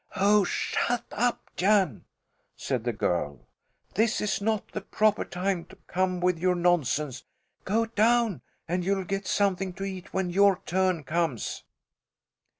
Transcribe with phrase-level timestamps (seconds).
[0.15, 2.05] "Oh, shut up, Jan!"
[2.55, 3.47] said the girl.
[3.93, 7.23] "This is not the proper time to come with your nonsense.
[7.65, 11.61] Go down, and you'll get something to eat when your turn comes."